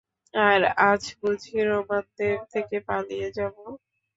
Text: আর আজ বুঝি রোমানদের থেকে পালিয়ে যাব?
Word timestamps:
আর 0.33 0.59
আজ 0.89 1.03
বুঝি 1.19 1.57
রোমানদের 1.63 2.35
থেকে 2.53 2.77
পালিয়ে 2.87 3.27
যাব? 3.37 3.55